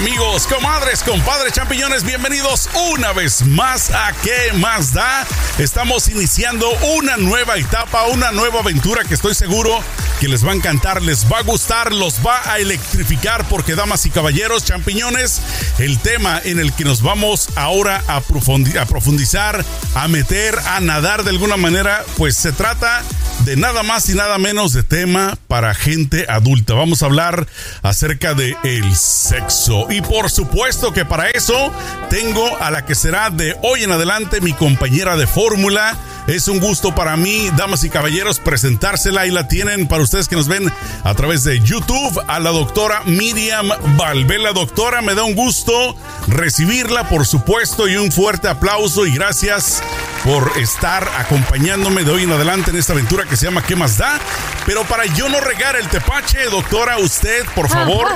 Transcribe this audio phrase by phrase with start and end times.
[0.00, 2.04] amigos, comadres, compadres, champiñones?
[2.04, 5.26] Bienvenidos una vez más a ¿Qué más da?
[5.58, 9.78] Estamos iniciando una nueva etapa, una nueva aventura que estoy seguro
[10.18, 14.04] que les va a encantar, les va a gustar, los va a electrificar porque, damas
[14.06, 15.40] y caballeros, champiñones,
[15.78, 21.30] el tema en el que nos vamos ahora a, profundizar, a meter, a nadar de
[21.30, 23.02] alguna manera, pues se trata
[23.44, 26.74] de nada más y nada menos de tema para gente adulta.
[26.74, 27.46] Vamos a hablar
[27.82, 29.89] acerca de el sexo.
[29.90, 31.72] Y por supuesto que para eso
[32.08, 35.96] tengo a la que será de hoy en adelante mi compañera de fórmula.
[36.26, 40.36] Es un gusto para mí, damas y caballeros, presentársela y la tienen para ustedes que
[40.36, 40.72] nos ven
[41.02, 44.52] a través de YouTube a la doctora Miriam Valvela.
[44.52, 45.96] Doctora, me da un gusto
[46.28, 49.82] recibirla, por supuesto, y un fuerte aplauso y gracias
[50.24, 53.96] por estar acompañándome de hoy en adelante en esta aventura que se llama ¿Qué más
[53.96, 54.20] da?
[54.66, 58.08] Pero para yo no regar el tepache, doctora, usted, por favor,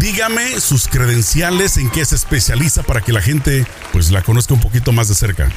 [0.00, 4.60] dígame sus credenciales, en qué se especializa para que la gente pues la conozca un
[4.60, 5.50] poquito más de cerca.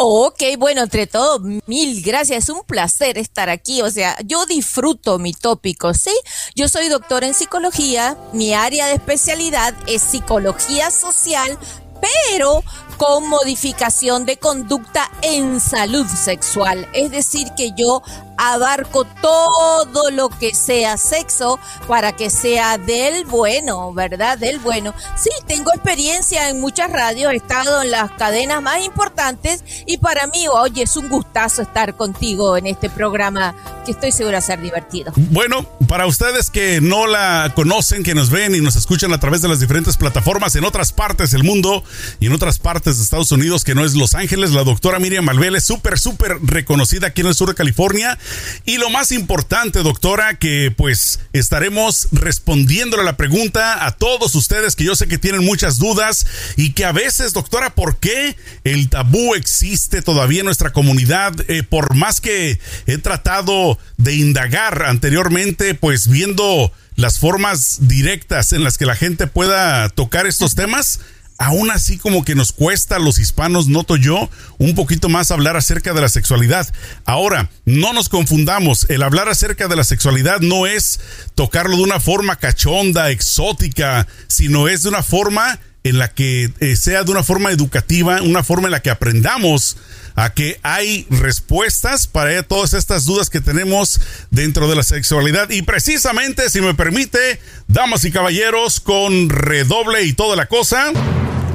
[0.00, 2.44] Ok, bueno, entre todo, mil gracias.
[2.44, 3.82] Es un placer estar aquí.
[3.82, 6.12] O sea, yo disfruto mi tópico, ¿sí?
[6.54, 8.16] Yo soy doctora en psicología.
[8.32, 11.58] Mi área de especialidad es psicología social,
[12.00, 12.62] pero
[12.96, 16.86] con modificación de conducta en salud sexual.
[16.92, 18.00] Es decir, que yo
[18.38, 24.38] abarco todo lo que sea sexo para que sea del bueno, ¿verdad?
[24.38, 24.94] Del bueno.
[25.16, 30.26] Sí, tengo experiencia en muchas radios, he estado en las cadenas más importantes y para
[30.28, 35.12] mí, oye, es un gustazo estar contigo en este programa que estoy segura ser divertido.
[35.16, 39.42] Bueno, para ustedes que no la conocen, que nos ven y nos escuchan a través
[39.42, 41.82] de las diferentes plataformas en otras partes del mundo
[42.20, 45.24] y en otras partes de Estados Unidos, que no es Los Ángeles, la doctora Miriam
[45.24, 48.18] Malvel es súper, súper reconocida aquí en el sur de California
[48.64, 54.76] y lo más importante, doctora, que pues estaremos respondiéndole a la pregunta a todos ustedes
[54.76, 56.26] que yo sé que tienen muchas dudas
[56.56, 61.34] y que a veces, doctora, ¿por qué el tabú existe todavía en nuestra comunidad?
[61.48, 68.64] Eh, por más que he tratado de indagar anteriormente, pues viendo las formas directas en
[68.64, 71.00] las que la gente pueda tocar estos temas,
[71.38, 74.28] aún así como que nos cuesta a los hispanos, noto yo,
[74.58, 76.68] un poquito más hablar acerca de la sexualidad.
[77.04, 81.00] Ahora, no nos confundamos, el hablar acerca de la sexualidad no es
[81.34, 86.76] tocarlo de una forma cachonda, exótica, sino es de una forma en la que eh,
[86.76, 89.76] sea de una forma educativa, una forma en la que aprendamos
[90.18, 94.00] a que hay respuestas para todas estas dudas que tenemos
[94.32, 95.48] dentro de la sexualidad.
[95.50, 100.90] Y precisamente, si me permite, damas y caballeros, con redoble y toda la cosa.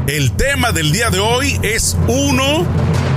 [0.08, 2.66] El tema del día de hoy es uno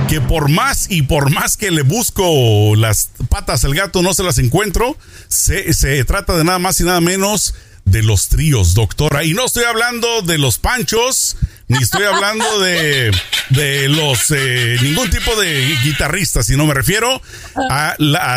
[0.09, 4.23] que por más y por más que le busco las patas al gato no se
[4.23, 4.97] las encuentro.
[5.29, 7.55] Se, se trata de nada más y nada menos
[7.87, 9.23] de los tríos, doctora.
[9.23, 11.37] Y no estoy hablando de los panchos,
[11.67, 13.11] ni estoy hablando de,
[13.49, 17.21] de los eh, ningún tipo de guitarrista, sino me refiero
[17.69, 17.95] a,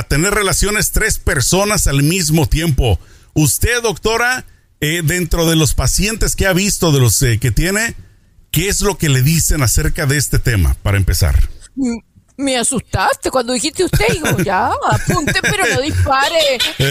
[0.09, 2.99] tener relaciones tres personas al mismo tiempo.
[3.35, 4.45] Usted, doctora,
[4.81, 7.95] eh, dentro de los pacientes que ha visto, de los eh, que tiene,
[8.51, 11.39] ¿Qué es lo que le dicen acerca de este tema, para empezar?
[12.41, 16.59] Me asustaste cuando dijiste usted, digo, ya, apunte, pero no dispare.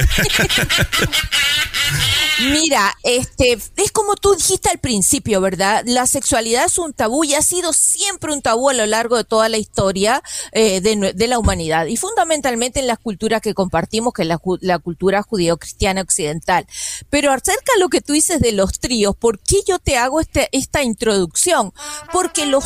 [2.42, 5.84] Mira, este, es como tú dijiste al principio, ¿verdad?
[5.86, 9.26] La sexualidad es un tabú y ha sido siempre un tabú a lo largo de
[9.26, 10.24] toda la historia
[10.54, 15.22] eh, de, la humanidad y fundamentalmente en las culturas que compartimos, que es la, cultura
[15.22, 16.66] judío-cristiana occidental.
[17.10, 20.22] Pero acerca de lo que tú dices de los tríos, ¿por qué yo te hago
[20.22, 21.74] este, esta introducción?
[22.14, 22.66] Porque los,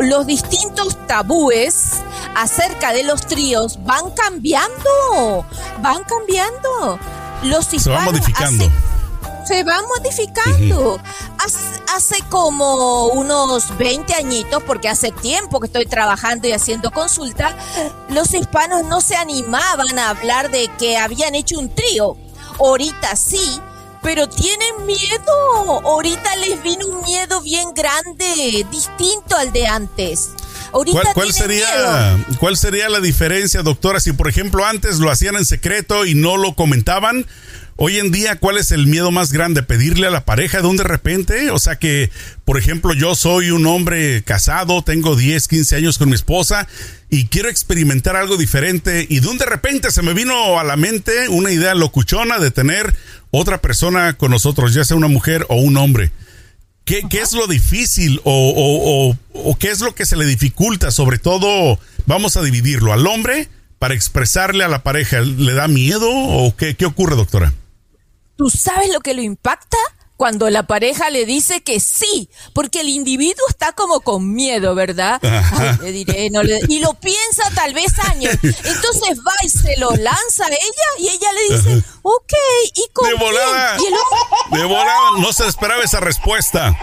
[0.00, 1.74] los distintos tabúes
[2.34, 5.46] acerca de los tríos van cambiando,
[5.80, 6.98] van cambiando.
[7.42, 8.64] Los Se van modificando
[9.44, 11.00] se va modificando.
[11.88, 17.56] hace, como unos 20 añitos, porque hace tiempo que estoy trabajando y haciendo consulta,
[18.08, 22.16] los hispanos no se animaban a hablar de que habían hecho un trío.
[22.58, 23.60] Ahorita sí,
[24.02, 25.80] pero tienen miedo.
[25.84, 30.30] Ahorita les vino un miedo bien grande, distinto al de antes.
[30.72, 36.06] ¿Cuál, sería, ¿Cuál sería la diferencia, doctora, si por ejemplo antes lo hacían en secreto
[36.06, 37.26] y no lo comentaban?
[37.76, 39.62] Hoy en día, ¿cuál es el miedo más grande?
[39.62, 41.50] ¿Pedirle a la pareja de un de repente?
[41.50, 42.10] O sea que,
[42.44, 46.68] por ejemplo, yo soy un hombre casado, tengo 10, 15 años con mi esposa
[47.10, 50.76] y quiero experimentar algo diferente y de un de repente se me vino a la
[50.76, 52.94] mente una idea locuchona de tener
[53.30, 56.12] otra persona con nosotros, ya sea una mujer o un hombre.
[56.84, 60.90] ¿Qué, qué es lo difícil o, o, qué es lo que se le dificulta?
[60.90, 63.48] Sobre todo, vamos a dividirlo al hombre
[63.78, 65.20] para expresarle a la pareja.
[65.20, 67.52] ¿Le da miedo o qué, qué ocurre, doctora?
[68.36, 69.76] ¿Tú sabes lo que lo impacta?
[70.16, 75.20] Cuando la pareja le dice que sí, porque el individuo está como con miedo, ¿verdad?
[75.22, 76.60] Ay, le diré, no le...
[76.68, 78.32] y lo piensa tal vez años.
[78.42, 82.32] Entonces va y se lo lanza a ella y ella le dice, ok,
[82.74, 83.76] ¿y con de volada,
[84.52, 86.76] De volada, no se esperaba esa respuesta.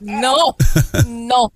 [0.00, 0.56] No,
[1.06, 1.52] no.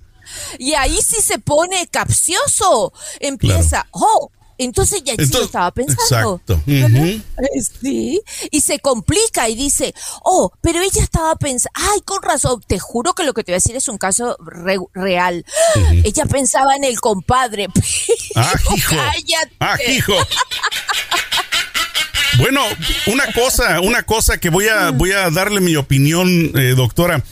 [0.58, 2.92] Y ahí sí se pone capcioso.
[3.20, 6.40] Empieza, oh, entonces ya sí estaba pensando.
[6.46, 6.60] Exacto.
[7.80, 8.20] Sí.
[8.50, 13.14] Y se complica y dice, oh, pero ella estaba pensando, ay, con razón, te juro
[13.14, 14.36] que lo que te voy a decir es un caso
[14.94, 15.44] real.
[16.04, 17.68] Ella pensaba en el compadre.
[18.38, 18.96] Ah, hijo.
[19.60, 20.12] Ah, hijo.
[22.38, 22.60] Bueno,
[23.06, 27.22] una cosa, una cosa que voy a, voy a darle mi opinión, eh, doctora.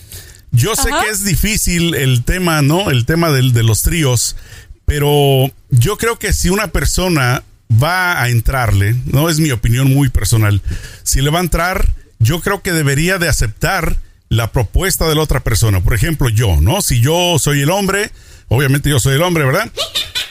[0.50, 2.90] Yo sé que es difícil el tema, ¿no?
[2.90, 4.36] El tema de, de los tríos,
[4.84, 7.42] pero yo creo que si una persona
[7.82, 10.62] va a entrarle, no es mi opinión muy personal,
[11.02, 11.88] si le va a entrar,
[12.18, 13.96] yo creo que debería de aceptar
[14.28, 15.82] la propuesta de la otra persona.
[15.82, 16.82] Por ejemplo, yo, ¿no?
[16.82, 18.10] Si yo soy el hombre,
[18.48, 19.70] obviamente yo soy el hombre, ¿verdad?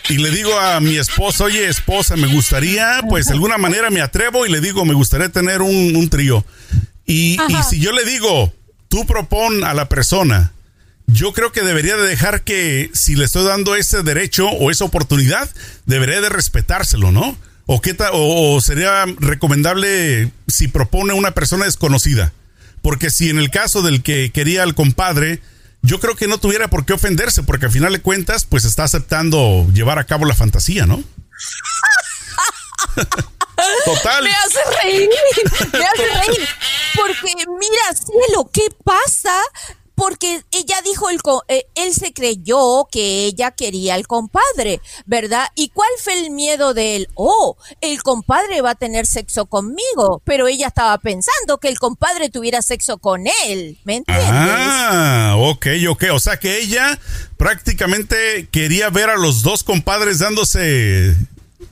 [0.09, 4.01] Y le digo a mi esposa, oye, esposa, me gustaría, pues de alguna manera me
[4.01, 6.45] atrevo y le digo, me gustaría tener un, trío.
[7.05, 8.53] Y, y si yo le digo,
[8.89, 10.51] tú propon a la persona.
[11.13, 14.85] Yo creo que debería de dejar que si le estoy dando ese derecho o esa
[14.85, 15.47] oportunidad,
[15.85, 17.37] debería de respetárselo, ¿no?
[17.67, 22.33] O, qué o, sería recomendable si propone una persona desconocida.
[22.81, 25.39] Porque si en el caso del que quería al compadre,
[25.83, 28.83] yo creo que no tuviera por qué ofenderse, porque al final de cuentas, pues está
[28.83, 31.03] aceptando llevar a cabo la fantasía, ¿no?
[33.85, 34.23] Total.
[34.23, 35.09] Me hace reír,
[35.73, 36.49] me hace reír.
[36.95, 39.39] Porque mira, cielo, ¿qué pasa?
[39.95, 45.47] Porque ella dijo, el, eh, él se creyó que ella quería al compadre, ¿verdad?
[45.55, 47.09] ¿Y cuál fue el miedo de él?
[47.15, 52.29] Oh, el compadre va a tener sexo conmigo, pero ella estaba pensando que el compadre
[52.29, 54.27] tuviera sexo con él, ¿me entiendes?
[54.29, 56.99] Ah, ok, ok, o sea que ella
[57.37, 61.15] prácticamente quería ver a los dos compadres dándose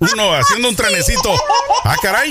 [0.02, 1.32] uno haciendo un trenecito.
[1.84, 2.30] Ah, caray,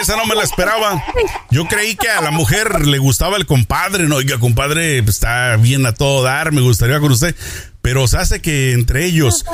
[0.00, 1.02] esa no me la esperaba.
[1.50, 5.56] Yo creí que a la mujer le gustaba el compadre, no, oiga, compadre, pues, está
[5.56, 7.34] bien a todo dar, me gustaría con usted,
[7.82, 9.44] pero se hace que entre ellos,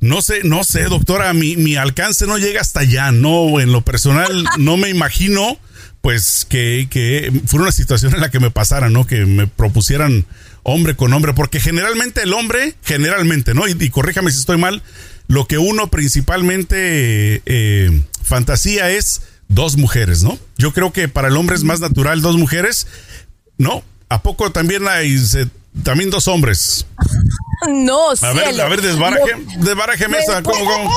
[0.00, 3.80] no sé, no sé, doctora, mi, mi alcance no llega hasta allá, no, en lo
[3.80, 5.58] personal, no me imagino,
[6.02, 9.06] pues, que, que fuera una situación en la que me pasara, ¿no?
[9.06, 10.26] Que me propusieran
[10.62, 13.68] hombre con hombre, porque generalmente el hombre, generalmente, ¿no?
[13.68, 14.82] y corríjame si estoy mal,
[15.26, 20.38] lo que uno principalmente eh, fantasía es dos mujeres, ¿no?
[20.56, 22.86] Yo creo que para el hombre es más natural dos mujeres,
[23.58, 23.82] ¿no?
[24.08, 25.18] ¿A poco también hay
[25.82, 26.86] también dos hombres?
[27.66, 30.90] No, A ver, a ver, desbaraje, desbaraje mesa, ¿cómo, cómo?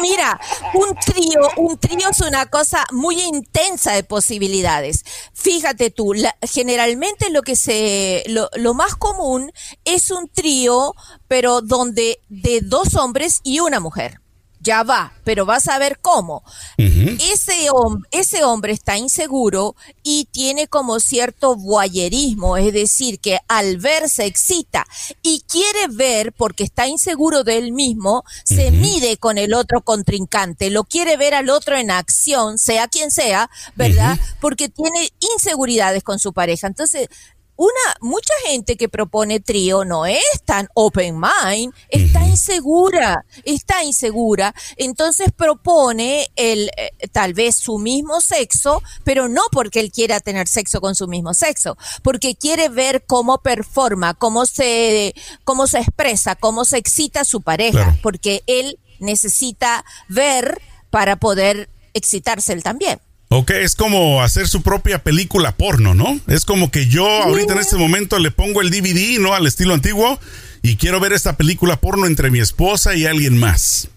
[0.00, 0.38] mira,
[0.74, 5.04] un trío, un trío es una cosa muy intensa de posibilidades.
[5.34, 9.50] Fíjate tú, generalmente lo que se, lo, lo más común
[9.84, 10.94] es un trío,
[11.26, 14.20] pero donde de dos hombres y una mujer
[14.60, 16.42] ya va, pero vas a ver cómo.
[16.76, 17.68] ese,
[18.10, 24.26] ese hombre está inseguro y tiene como cierto voyerismo, es decir, que al ver se
[24.26, 24.86] excita
[25.22, 30.70] y quiere ver, porque está inseguro de él mismo, se mide con el otro contrincante,
[30.70, 34.18] lo quiere ver al otro en acción, sea quien sea, ¿verdad?
[34.40, 36.66] Porque tiene inseguridades con su pareja.
[36.66, 37.08] Entonces,
[37.58, 44.54] una, mucha gente que propone trío no es tan open mind, está insegura, está insegura,
[44.76, 50.46] entonces propone el, eh, tal vez su mismo sexo, pero no porque él quiera tener
[50.46, 56.36] sexo con su mismo sexo, porque quiere ver cómo performa, cómo se, cómo se expresa,
[56.36, 63.00] cómo se excita su pareja, porque él necesita ver para poder excitarse él también.
[63.30, 66.18] Ok, es como hacer su propia película porno, ¿no?
[66.28, 69.34] Es como que yo ahorita en este momento le pongo el DVD, ¿no?
[69.34, 70.18] Al estilo antiguo
[70.62, 73.88] y quiero ver esta película porno entre mi esposa y alguien más.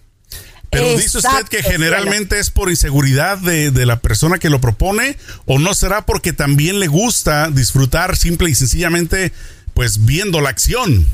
[0.70, 5.18] Pero dice usted que generalmente es por inseguridad de, de, la persona que lo propone
[5.44, 9.32] o no será porque también le gusta disfrutar simple y sencillamente
[9.74, 11.06] pues viendo la acción.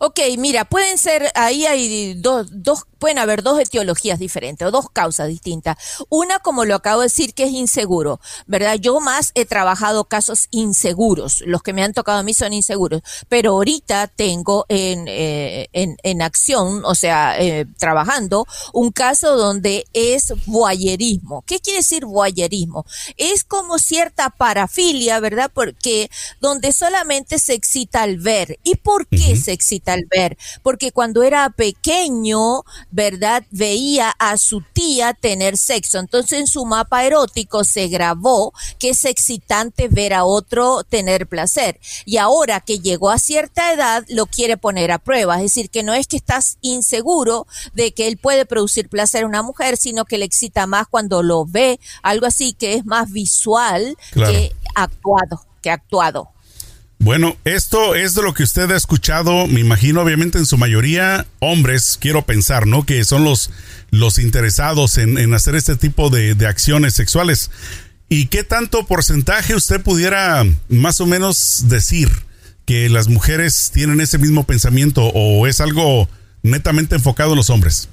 [0.00, 4.90] Ok, mira, pueden ser, ahí hay dos, dos, pueden haber dos etiologías diferentes o dos
[4.90, 5.76] causas distintas.
[6.08, 8.76] Una, como lo acabo de decir, que es inseguro, ¿verdad?
[8.76, 13.02] Yo más he trabajado casos inseguros, los que me han tocado a mí son inseguros,
[13.28, 19.86] pero ahorita tengo en, eh, en, en, acción, o sea, eh, trabajando, un caso donde
[19.92, 21.42] es voyerismo.
[21.46, 22.84] ¿Qué quiere decir voyerismo?
[23.16, 25.50] Es como cierta parafilia, ¿verdad?
[25.52, 28.58] Porque donde solamente se excita al ver.
[28.62, 29.67] ¿Y por qué se excita?
[29.68, 33.44] Excita al ver, porque cuando era pequeño, ¿verdad?
[33.50, 35.98] Veía a su tía tener sexo.
[35.98, 41.78] Entonces en su mapa erótico se grabó que es excitante ver a otro tener placer.
[42.06, 45.36] Y ahora que llegó a cierta edad, lo quiere poner a prueba.
[45.36, 49.26] Es decir, que no es que estás inseguro de que él puede producir placer a
[49.26, 53.12] una mujer, sino que le excita más cuando lo ve, algo así que es más
[53.12, 56.30] visual que actuado, que actuado.
[57.08, 61.26] Bueno, esto es de lo que usted ha escuchado, me imagino, obviamente en su mayoría
[61.38, 62.84] hombres, quiero pensar, ¿no?
[62.84, 63.50] Que son los,
[63.90, 67.50] los interesados en, hacer este tipo de, de, acciones sexuales.
[68.10, 72.10] ¿Y qué tanto porcentaje usted pudiera más o menos decir
[72.66, 76.10] que las mujeres tienen ese mismo pensamiento o es algo
[76.42, 77.88] netamente enfocado en los hombres?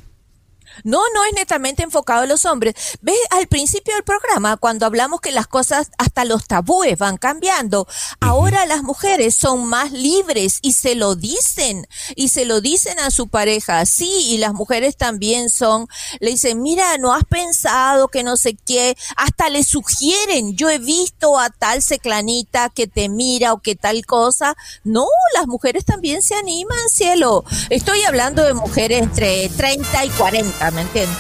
[0.84, 2.75] No, no es netamente enfocado en los hombres.
[3.01, 3.15] ¿Ves?
[3.32, 7.88] Al principio del programa, cuando hablamos que las cosas, hasta los tabúes van cambiando,
[8.20, 13.12] ahora las mujeres son más libres y se lo dicen, y se lo dicen a
[13.12, 13.86] su pareja.
[13.86, 15.88] Sí, y las mujeres también son,
[16.20, 20.79] le dicen, mira, no has pensado que no sé qué, hasta le sugieren, yo he
[20.79, 24.55] visto a tal seclanita que te mira o que tal cosa.
[24.84, 27.44] No, las mujeres también se animan, cielo.
[27.70, 31.17] Estoy hablando de mujeres entre 30 y 40 ¿me entiendes?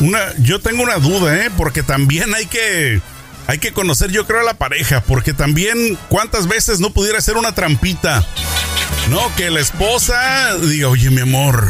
[0.00, 1.50] Una, yo tengo una duda, ¿eh?
[1.56, 3.00] Porque también hay que,
[3.46, 7.36] hay que conocer, yo creo, a la pareja, porque también, ¿cuántas veces no pudiera ser
[7.36, 8.26] una trampita?
[9.10, 11.66] No, que la esposa diga, oye, mi amor,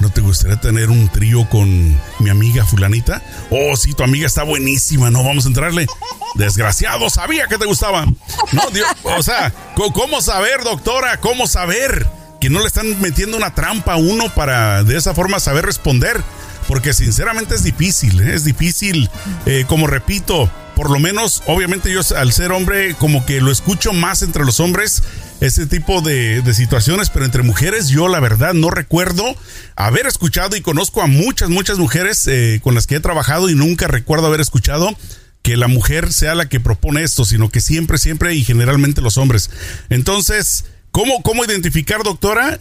[0.00, 3.22] ¿no te gustaría tener un trío con mi amiga fulanita?
[3.50, 5.86] Oh, sí, tu amiga está buenísima, no vamos a entrarle.
[6.34, 8.06] Desgraciado, sabía que te gustaba.
[8.52, 8.62] No,
[9.04, 11.18] o sea, ¿cómo saber, doctora?
[11.18, 12.08] ¿Cómo saber
[12.40, 16.22] que no le están metiendo una trampa a uno para de esa forma saber responder?
[16.70, 18.32] Porque sinceramente es difícil, ¿eh?
[18.32, 19.10] es difícil,
[19.44, 23.92] eh, como repito, por lo menos, obviamente yo al ser hombre, como que lo escucho
[23.92, 25.02] más entre los hombres,
[25.40, 29.24] ese tipo de, situaciones, pero entre mujeres yo la verdad no recuerdo
[29.74, 33.56] haber escuchado y conozco a muchas, muchas mujeres eh, con las que he trabajado y
[33.56, 34.96] nunca recuerdo haber escuchado
[35.42, 39.18] que la mujer sea la que propone esto, sino que siempre, siempre y generalmente los
[39.18, 39.50] hombres.
[39.88, 42.60] Entonces, ¿cómo, cómo identificar, doctora,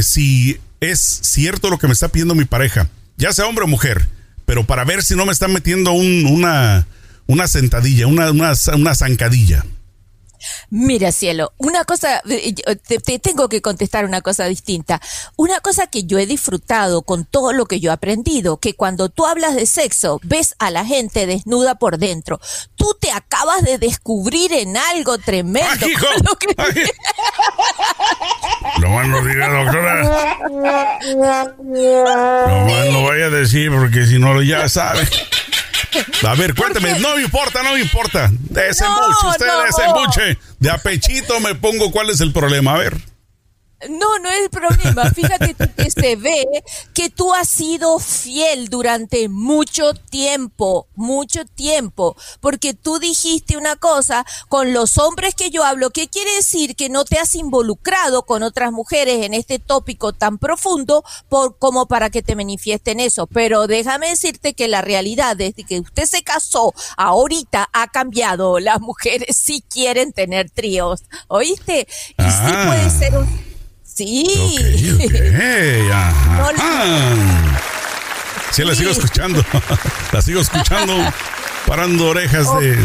[0.00, 2.88] si es cierto lo que me está pidiendo mi pareja?
[3.20, 4.08] Ya sea hombre o mujer,
[4.46, 6.86] pero para ver si no me están metiendo una,
[7.26, 9.64] una sentadilla, una, una, una zancadilla.
[10.70, 15.00] Mira, cielo, una cosa, eh, te, tengo que contestar una cosa distinta.
[15.36, 19.08] Una cosa que yo he disfrutado con todo lo que yo he aprendido, que cuando
[19.08, 22.40] tú hablas de sexo, ves a la gente desnuda por dentro.
[22.76, 25.86] Tú te acabas de descubrir en algo tremendo.
[28.80, 30.38] No más no diga, doctora.
[31.10, 35.08] No más no vaya a decir, porque si no ya sabe.
[36.26, 38.30] A ver, cuénteme, no me importa, no me importa.
[38.32, 40.38] Desembuche, usted desembuche.
[40.58, 42.74] De apechito me pongo cuál es el problema.
[42.74, 43.09] A ver.
[43.88, 45.10] No, no es el problema.
[45.10, 46.44] Fíjate que se ve
[46.94, 54.26] que tú has sido fiel durante mucho tiempo, mucho tiempo, porque tú dijiste una cosa
[54.48, 58.42] con los hombres que yo hablo, ¿qué quiere decir que no te has involucrado con
[58.42, 63.26] otras mujeres en este tópico tan profundo por, como para que te manifiesten eso.
[63.26, 68.58] Pero déjame decirte que la realidad desde que usted se casó, ahorita ha cambiado.
[68.58, 71.86] Las mujeres sí quieren tener tríos, ¿oíste?
[72.18, 72.90] Y sí puede ah.
[72.90, 73.49] ser un
[73.94, 74.26] Sí.
[78.52, 79.44] Sí, la sigo escuchando.
[80.12, 80.92] la sigo escuchando
[81.66, 82.76] parando orejas de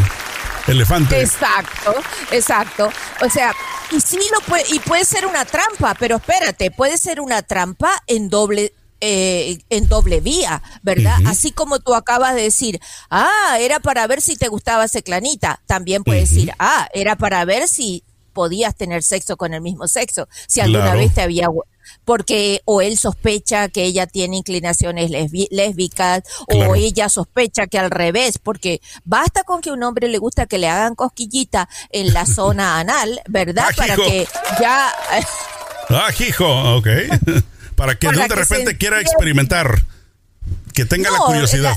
[0.68, 1.20] elefante.
[1.20, 1.96] Exacto,
[2.32, 2.92] exacto.
[3.22, 3.52] O sea,
[3.92, 7.92] y sí lo puede, y puede ser una trampa, pero espérate, puede ser una trampa
[8.08, 11.18] en doble eh, en doble vía, ¿verdad?
[11.28, 12.80] Así como tú acabas de decir,
[13.12, 15.62] ah, era para ver si te gustaba clanita.
[15.66, 18.04] También puedes decir, ah, era para ver si
[18.36, 21.48] podías tener sexo con el mismo sexo, si alguna vez te había
[22.04, 25.10] porque o él sospecha que ella tiene inclinaciones
[25.50, 30.46] lésbicas o ella sospecha que al revés, porque basta con que un hombre le gusta
[30.46, 33.70] que le hagan cosquillita en la zona anal, ¿verdad?
[33.78, 34.28] Para que
[34.60, 34.94] ya...
[35.90, 36.88] ah, hijo, ok.
[37.76, 39.84] Para que de repente quiera experimentar,
[40.74, 41.76] que tenga la curiosidad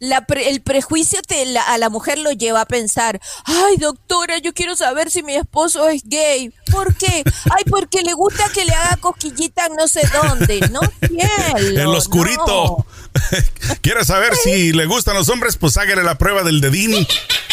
[0.00, 5.10] el prejuicio te, a la mujer lo lleva a pensar, ay doctora, yo quiero saber
[5.10, 6.52] si mi esposo es gay.
[6.70, 7.22] ¿Por qué?
[7.50, 10.60] Ay, porque le gusta que le haga cosquillita no sé dónde.
[10.70, 11.80] No cielo.
[11.80, 12.86] El oscurito.
[13.80, 15.56] ¿Quieres saber si le gustan los hombres?
[15.56, 17.06] Pues hágale la prueba del dedín.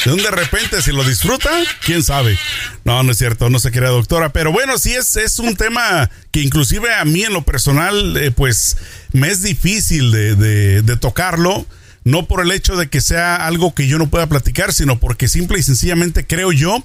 [0.04, 1.50] De un de repente, si lo disfruta,
[1.84, 2.38] quién sabe.
[2.84, 4.30] No, no es cierto, no se crea doctora.
[4.30, 8.32] Pero bueno, sí es, es un tema que inclusive a mí en lo personal, eh,
[8.32, 8.78] pues
[9.14, 11.66] me es difícil de, de, de tocarlo
[12.06, 15.28] no por el hecho de que sea algo que yo no pueda platicar, sino porque
[15.28, 16.82] simple y sencillamente creo yo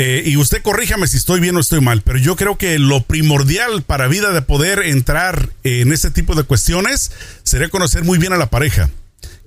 [0.00, 3.02] eh, y usted corríjame si estoy bien o estoy mal, pero yo creo que lo
[3.02, 7.10] primordial para vida de poder entrar en ese tipo de cuestiones
[7.42, 8.90] sería conocer muy bien a la pareja.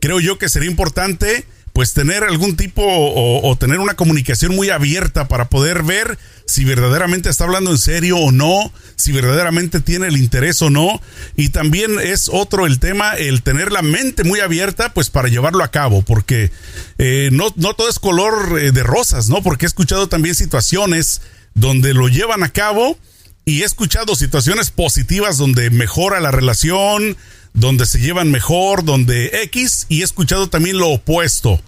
[0.01, 5.27] Creo yo que sería importante pues tener algún tipo o, tener una comunicación muy abierta
[5.27, 10.17] para poder ver si verdaderamente está hablando en serio o no, si verdaderamente tiene el
[10.17, 11.01] interés o no.
[11.37, 15.63] Y también es otro el tema, el tener la mente muy abierta, pues para llevarlo
[15.63, 16.51] a cabo, porque
[16.97, 19.41] eh, no, no todo es color eh, de rosas, ¿no?
[19.41, 21.21] Porque he escuchado también situaciones
[21.53, 22.97] donde lo llevan a cabo
[23.45, 27.17] y he escuchado situaciones positivas donde mejora la relación,
[27.53, 31.61] donde se llevan mejor, donde X, y he escuchado también lo opuesto.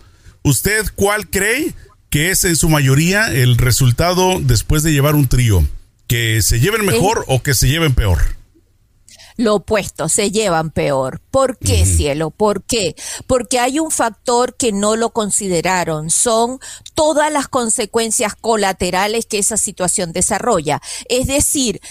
[0.43, 1.73] ¿Usted cuál cree
[2.09, 5.67] que es en su mayoría el resultado después de llevar un trío?
[6.07, 8.19] ¿Que se lleven mejor o que se lleven peor?
[9.37, 11.21] lo opuesto, se llevan peor.
[11.33, 12.29] ¿Por qué, cielo?
[12.29, 12.95] ¿Por qué?
[13.25, 16.11] Porque hay un factor que no lo consideraron.
[16.11, 16.59] Son
[16.93, 20.79] todas las consecuencias colaterales que esa situación desarrolla.
[21.09, 21.81] Es decir,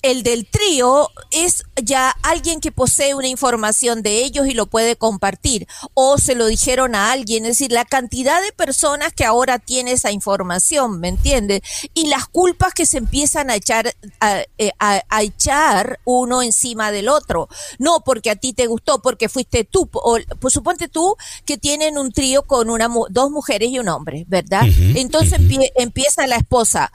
[0.00, 4.96] el del trío es ya alguien que posee una información de ellos y lo puede
[4.96, 5.68] compartir.
[5.92, 7.44] O se lo dijeron a alguien.
[7.44, 11.60] Es decir, la cantidad de personas que ahora tiene esa información, ¿me entiendes?
[11.92, 17.10] Y las culpas que se empiezan a echar, a, eh, a echar uno encima del
[17.10, 17.50] otro.
[17.78, 19.88] No porque a ti te gustó, porque fuiste tú.
[19.92, 24.24] O, pues suponte tú que tienen un trío con una dos mujeres y un hombre,
[24.28, 24.62] ¿verdad?
[24.94, 25.38] Entonces
[25.76, 26.92] empieza la esposa,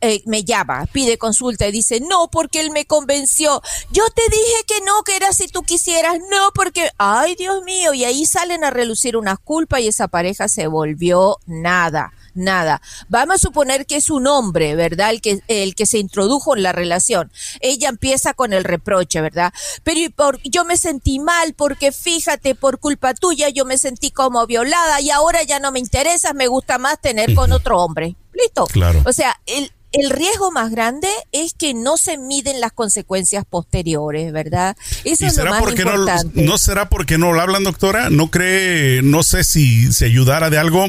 [0.00, 3.62] eh, me llama, pide consulta y dice, no, porque él me convenció.
[3.90, 6.18] Yo te dije que no, que era si tú quisieras.
[6.30, 10.48] No, porque, ay Dios mío, y ahí salen a relucir unas culpas y esa pareja
[10.48, 12.80] se volvió nada nada.
[13.08, 15.10] Vamos a suponer que es un hombre, ¿verdad?
[15.10, 17.30] El que, el que se introdujo en la relación.
[17.60, 19.52] Ella empieza con el reproche, ¿verdad?
[19.82, 24.46] Pero por, yo me sentí mal porque fíjate, por culpa tuya yo me sentí como
[24.46, 28.16] violada y ahora ya no me interesa, me gusta más tener con otro hombre.
[28.32, 28.64] ¿Listo?
[28.66, 29.02] Claro.
[29.04, 34.32] O sea, el, el riesgo más grande es que no se miden las consecuencias posteriores,
[34.32, 34.76] ¿verdad?
[35.04, 36.42] Eso es lo más importante.
[36.42, 38.08] No, no, será porque no lo hablan, doctora?
[38.08, 40.88] ¿No cree, no sé si se ayudara de algo?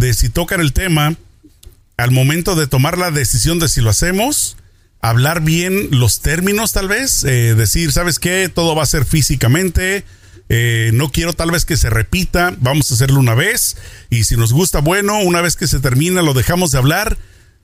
[0.00, 1.14] De si tocan el tema,
[1.96, 4.56] al momento de tomar la decisión de si lo hacemos,
[5.00, 8.50] hablar bien los términos tal vez, eh, decir, ¿sabes qué?
[8.52, 10.04] Todo va a ser físicamente,
[10.48, 13.76] eh, no quiero tal vez que se repita, vamos a hacerlo una vez
[14.08, 17.18] y si nos gusta, bueno, una vez que se termina lo dejamos de hablar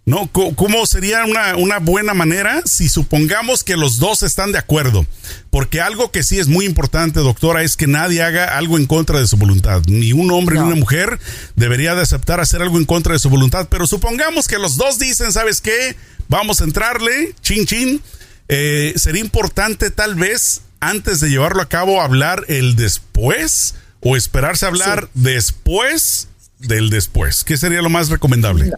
[0.07, 0.31] ¿no?
[0.33, 5.05] ¿Cómo sería una, una, buena manera si supongamos que los dos están de acuerdo?
[5.51, 9.19] Porque algo que sí es muy importante, doctora, es que nadie haga algo en contra
[9.19, 9.83] de su voluntad.
[9.89, 11.19] Ni un hombre ni una mujer
[11.57, 13.67] debería de aceptar hacer algo en contra de su voluntad.
[13.69, 15.97] Pero supongamos que los dos dicen, ¿sabes qué?
[16.29, 18.01] Vamos a entrarle, chin chin.
[18.47, 24.67] Eh, sería importante tal vez antes de llevarlo a cabo hablar el después o esperarse
[24.67, 26.29] a hablar después
[26.61, 27.43] del después.
[27.43, 28.71] ¿Qué sería lo más recomendable?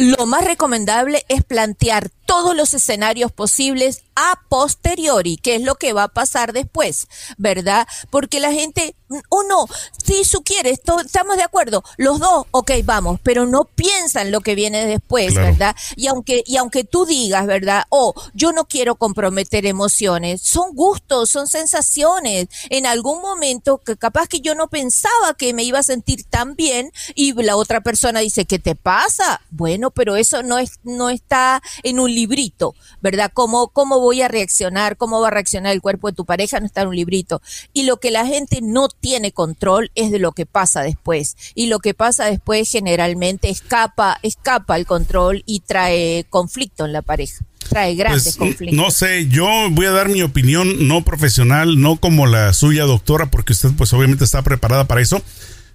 [0.00, 5.94] Lo más recomendable es plantear todos los escenarios posibles a posteriori, que es lo que
[5.94, 7.88] va a pasar después, ¿verdad?
[8.10, 8.94] Porque la gente,
[9.30, 9.66] uno,
[10.04, 14.54] si tú quieres, estamos de acuerdo, los dos, ok, vamos, pero no piensan lo que
[14.54, 15.74] viene después, ¿verdad?
[15.96, 17.84] Y aunque, y aunque tú digas, ¿verdad?
[17.88, 22.48] Oh, yo no quiero comprometer emociones, son gustos, son sensaciones.
[22.68, 26.56] En algún momento, que capaz que yo no pensaba que me iba a sentir tan
[26.56, 29.40] bien y la otra persona dice, ¿qué te pasa?
[29.48, 33.30] Bueno, pero eso no es, no está en un librito, ¿verdad?
[33.32, 34.96] ¿Cómo, ¿Cómo voy a reaccionar?
[34.96, 36.58] ¿Cómo va a reaccionar el cuerpo de tu pareja?
[36.60, 37.40] No está en un librito.
[37.72, 41.36] Y lo que la gente no tiene control es de lo que pasa después.
[41.54, 47.02] Y lo que pasa después generalmente escapa, escapa el control y trae conflicto en la
[47.02, 48.78] pareja trae grandes pues, conflictos.
[48.78, 53.26] No sé, yo voy a dar mi opinión no profesional, no como la suya, doctora,
[53.26, 55.22] porque usted pues obviamente está preparada para eso.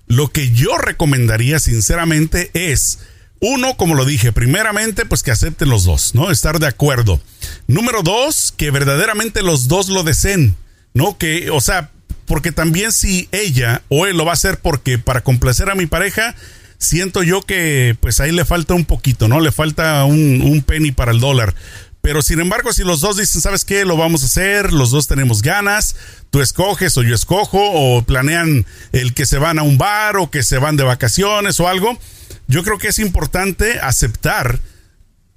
[0.08, 3.00] Lo que yo recomendaría sinceramente es
[3.46, 6.32] uno, como lo dije, primeramente, pues que acepten los dos, ¿no?
[6.32, 7.20] Estar de acuerdo.
[7.68, 10.56] Número dos, que verdaderamente los dos lo deseen,
[10.94, 11.18] ¿no?
[11.18, 11.92] Que, o sea,
[12.26, 15.88] porque también si ella o él lo va a hacer porque para complacer a mi
[15.88, 16.36] pareja,
[16.78, 19.42] siento yo que pues ahí le falta un poquito, ¿no?
[19.42, 21.54] Le falta un, un penny para el dólar.
[22.00, 23.84] Pero sin embargo, si los dos dicen, ¿sabes qué?
[23.84, 25.98] Lo vamos a hacer, los dos tenemos ganas,
[26.32, 30.32] tú escoges o yo escojo, o planean el que se van a un bar o
[30.32, 32.00] que se van de vacaciones o algo,
[32.48, 34.60] yo creo que es importante aceptar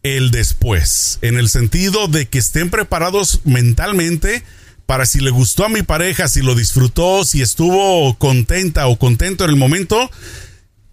[0.02, 4.44] el después, en el sentido de que estén preparados mentalmente
[4.86, 9.44] para si le gustó a mi pareja, si lo disfrutó, si estuvo contenta o contento
[9.44, 10.10] en el momento,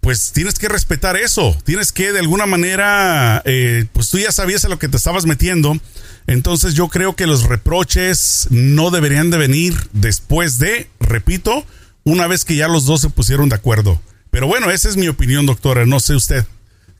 [0.00, 4.64] pues tienes que respetar eso, tienes que de alguna manera, eh, pues tú ya sabías
[4.64, 5.78] a lo que te estabas metiendo,
[6.26, 11.64] entonces yo creo que los reproches no deberían de venir después de, repito,
[12.02, 14.00] una vez que ya los dos se pusieron de acuerdo.
[14.34, 15.86] Pero bueno, esa es mi opinión, doctora.
[15.86, 16.44] No sé usted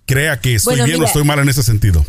[0.06, 2.06] crea que estoy bien o estoy mal en ese sentido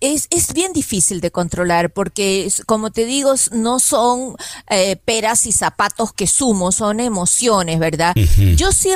[0.00, 4.36] es, es bien difícil de controlar porque, como te digo, no son
[4.70, 8.14] eh, peras y zapatos que sumo, son emociones, ¿verdad?
[8.56, 8.90] Yo sí,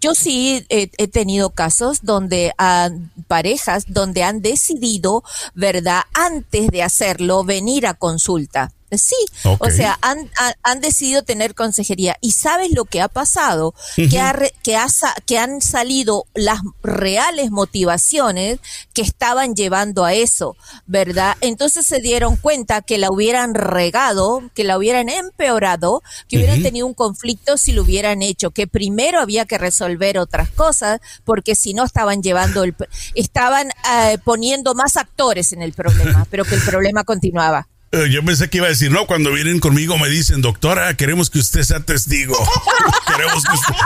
[0.00, 5.22] yo sí he, tenido casos donde han, parejas donde han decidido,
[5.54, 6.02] ¿verdad?
[6.12, 8.72] Antes de hacerlo, venir a consulta.
[8.90, 9.16] Sí,
[9.58, 10.30] o sea, han,
[10.62, 12.16] han, decidido tener consejería.
[12.20, 13.74] ¿Y sabes lo que ha pasado?
[13.96, 14.86] que, ha, que, ha,
[15.26, 18.60] que han salido las reales motivaciones
[18.94, 21.36] que estaban llevando a eso, ¿verdad?
[21.40, 26.86] Entonces se dieron cuenta que la hubieran regado, que la hubieran empeorado, que hubieran tenido
[26.86, 31.74] un conflicto si lo hubieran hecho, que primero había que resolver otras cosas, porque si
[31.74, 32.74] no estaban llevando el,
[33.14, 37.68] estaban eh, poniendo más actores en el problema, pero que el problema continuaba.
[37.90, 41.30] Eh, yo pensé que iba a decir, no, cuando vienen conmigo me dicen, doctora, queremos
[41.30, 42.36] que usted sea testigo.
[43.06, 43.42] queremos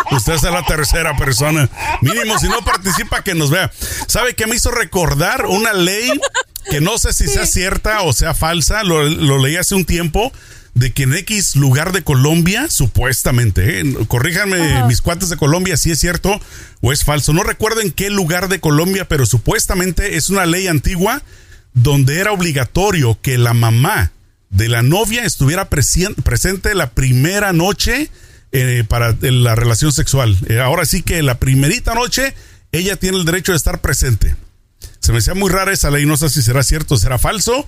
[0.08, 1.68] que usted, sea la tercera persona.
[2.00, 3.70] Mínimo, si no participa, que nos vea.
[4.08, 6.10] ¿Sabe qué me hizo recordar una ley
[6.68, 8.82] que no sé si sea cierta o sea falsa?
[8.82, 10.32] Lo, leí hace un tiempo
[10.74, 13.94] de que en X lugar de Colombia, supuestamente, ¿eh?
[14.08, 16.40] corríjanme mis cuates de Colombia si es cierto
[16.80, 17.32] o es falso.
[17.32, 21.22] No recuerdo en qué lugar de Colombia, pero supuestamente es una ley antigua
[21.74, 24.12] donde era obligatorio que la mamá
[24.50, 28.10] de la novia estuviera presente la primera noche
[28.52, 30.36] eh, para la relación sexual.
[30.48, 32.34] Eh, ahora sí que la primerita noche
[32.70, 34.36] ella tiene el derecho de estar presente.
[35.00, 37.66] Se me hacía muy rara esa ley, no sé si será cierto o será falso,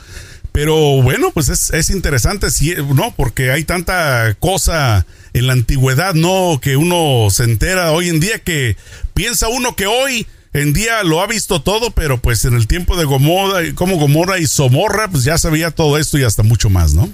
[0.53, 2.47] pero bueno, pues es, es interesante,
[2.95, 3.15] ¿no?
[3.17, 6.61] Porque hay tanta cosa en la antigüedad, ¿no?
[6.61, 8.77] Que uno se entera hoy en día que
[9.15, 12.97] piensa uno que hoy en día lo ha visto todo, pero pues en el tiempo
[12.97, 16.95] de Gomorra, como Gomorra y Somorra, pues ya sabía todo esto y hasta mucho más,
[16.95, 17.13] ¿no?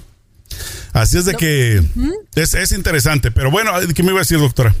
[0.93, 1.83] Así es de que
[2.35, 3.31] es, es interesante.
[3.31, 4.75] Pero bueno, ¿qué me iba a decir, doctora?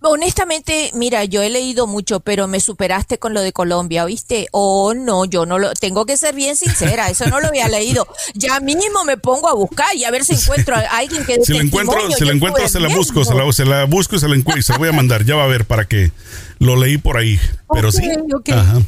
[0.00, 4.46] Honestamente, mira, yo he leído mucho, pero me superaste con lo de Colombia, ¿oíste?
[4.52, 8.06] Oh, no, yo no lo, tengo que ser bien sincera, eso no lo había leído.
[8.34, 11.52] Ya mismo me pongo a buscar y a ver si encuentro a alguien que Si
[11.52, 14.28] la encuentro, si la encuentro se la busco, se la, se la, busco y se
[14.28, 16.12] la encuentro, se la voy a mandar, ya va a ver para que
[16.60, 17.40] lo leí por ahí.
[17.74, 18.08] Pero sí.
[18.52, 18.80] Ajá.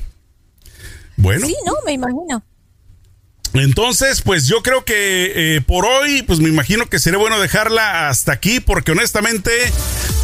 [1.16, 1.44] Bueno.
[1.44, 2.44] Sí, no, me imagino.
[3.52, 8.08] Entonces, pues yo creo que eh, por hoy, pues me imagino que sería bueno dejarla
[8.08, 9.50] hasta aquí, porque honestamente,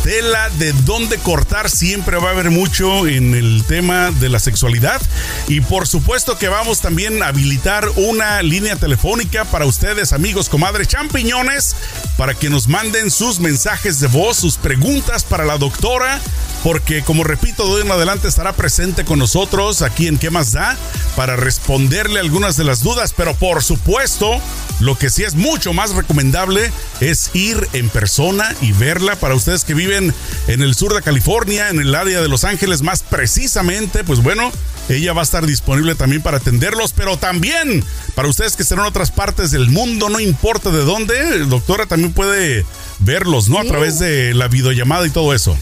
[0.07, 5.03] tela de dónde cortar siempre va a haber mucho en el tema de la sexualidad.
[5.49, 10.87] Y por supuesto que vamos también a habilitar una línea telefónica para ustedes, amigos, comadres
[10.87, 11.75] champiñones,
[12.17, 16.21] para que nos manden sus mensajes de voz, sus preguntas para la doctora
[16.67, 20.51] porque como repito, de hoy en adelante estará presente con nosotros aquí en ¿Qué más
[20.51, 20.77] da?
[21.15, 24.41] para responderle algunas de las dudas, pero por supuesto,
[24.81, 29.65] lo que sí es mucho más recomendable es ir en persona y verla para ustedes
[29.65, 34.05] que viven en el sur de California, en el área de Los Ángeles más precisamente,
[34.05, 34.53] pues bueno,
[34.89, 38.85] ella va a estar disponible también para atenderlos, pero también para ustedes que estén en
[38.85, 42.65] otras partes del mundo, no importa de dónde, doctora también puede
[43.01, 43.59] verlos, ¿no?
[43.59, 45.57] A través de la videollamada y todo eso.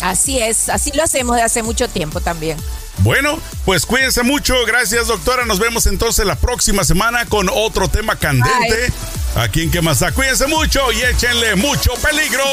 [0.00, 2.56] Así es, así lo hacemos de hace mucho tiempo también.
[2.98, 4.54] Bueno, pues cuídense mucho.
[4.66, 5.44] Gracias, doctora.
[5.44, 8.92] Nos vemos entonces la próxima semana con otro tema candente.
[9.38, 12.44] Aquí en Que Más Cuídense mucho y échenle mucho peligro.